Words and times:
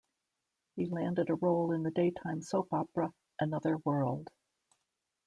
He 0.75 0.87
landed 0.87 1.29
a 1.29 1.35
role 1.35 1.71
in 1.73 1.83
the 1.83 1.91
daytime 1.91 2.41
soap 2.41 2.73
opera 2.73 3.13
"Another 3.39 3.77
World". 3.85 4.31